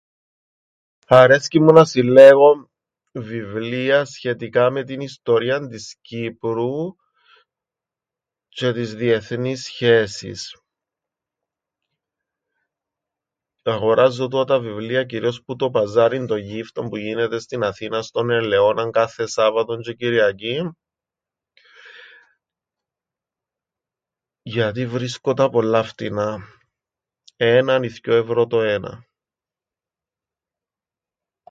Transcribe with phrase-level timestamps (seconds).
[1.13, 2.69] Αρέσκει μου να συλλέγω
[3.11, 6.95] βιβλία σχετικά με την ιστορίαν της Κύπρου
[8.55, 10.61] τζ̆αι τις διεθνείς σχέσεις.
[13.63, 18.29] Αγοράζω τού(τ)α τα βιβλία κυρίως που το παζάριν των γύφτων που γίνεται στην Αθήναν στον
[18.29, 20.71] Ελαιώναν κάθε Σάββατον τζ̆αι Κυριακήν,
[24.41, 26.39] γιατί βρίσκω τα πολλά φτηνά,
[27.35, 29.05] έναν ή θκυο ευρώ το έναν.